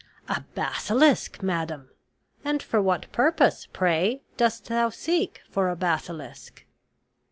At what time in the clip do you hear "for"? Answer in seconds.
2.63-2.81, 5.47-5.69